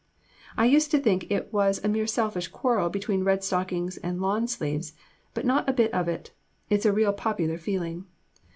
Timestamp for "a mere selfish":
1.83-2.47